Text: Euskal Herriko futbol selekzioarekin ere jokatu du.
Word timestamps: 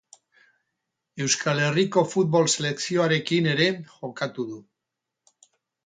Euskal 1.25 1.61
Herriko 1.67 2.03
futbol 2.15 2.51
selekzioarekin 2.55 3.53
ere 3.55 3.71
jokatu 3.95 4.51
du. 4.53 4.61